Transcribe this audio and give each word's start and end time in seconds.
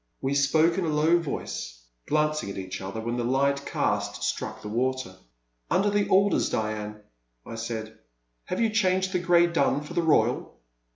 We 0.19 0.33
spoke 0.33 0.79
in 0.79 0.85
a 0.85 0.89
low 0.89 1.19
voice, 1.19 1.79
glancing 2.07 2.49
at 2.49 2.57
each 2.57 2.81
other 2.81 2.99
when 2.99 3.17
the 3.17 3.23
light 3.23 3.67
cast 3.67 4.23
struck 4.23 4.63
the 4.63 4.67
water. 4.67 5.15
Under 5.69 5.91
the 5.91 6.09
alders 6.09 6.49
Diane 6.49 7.01
—*' 7.31 7.45
I 7.45 7.53
said; 7.53 7.99
have 8.45 8.59
you 8.59 8.71
changed 8.71 9.11
the 9.13 9.19
Grey 9.19 9.45
Dun 9.45 9.83
for 9.83 9.93
the 9.93 10.01
Royal 10.01 10.57